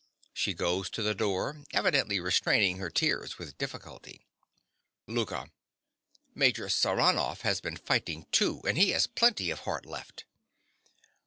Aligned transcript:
(She 0.33 0.55
goes 0.55 0.89
to 0.89 1.03
the 1.03 1.13
door, 1.13 1.63
evidently 1.73 2.19
restraining 2.19 2.77
her 2.79 2.89
tears 2.89 3.37
with 3.37 3.55
difficulty.) 3.59 4.25
LOUKA. 5.07 5.51
Major 6.33 6.69
Saranoff 6.69 7.41
has 7.41 7.61
been 7.61 7.77
fighting, 7.77 8.25
too; 8.31 8.61
and 8.67 8.79
he 8.79 8.89
has 8.93 9.05
plenty 9.05 9.51
of 9.51 9.59
heart 9.59 9.85
left. 9.85 10.25